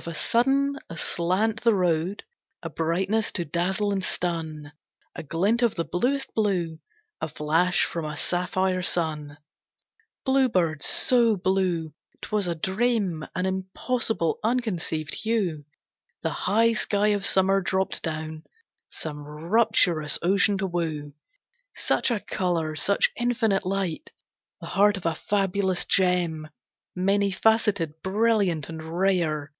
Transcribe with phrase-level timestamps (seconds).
[0.00, 2.22] Of a sudden, aslant the road,
[2.62, 4.70] A brightness to dazzle and stun,
[5.16, 6.78] A glint of the bluest blue,
[7.20, 9.38] A flash from a sapphire sun.
[10.24, 15.64] Blue birds so blue, 't was a dream, An impossible, unconceived hue,
[16.22, 18.44] The high sky of summer dropped down
[18.88, 21.12] Some rapturous ocean to woo.
[21.74, 24.10] Such a colour, such infinite light!
[24.60, 26.46] The heart of a fabulous gem,
[26.94, 29.52] Many faceted, brilliant and rare.